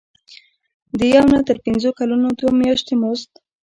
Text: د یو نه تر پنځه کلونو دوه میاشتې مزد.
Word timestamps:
د 0.97 0.99
یو 1.15 1.25
نه 1.33 1.39
تر 1.47 1.57
پنځه 1.65 1.89
کلونو 1.99 2.27
دوه 2.39 2.53
میاشتې 2.61 2.93
مزد. 3.01 3.31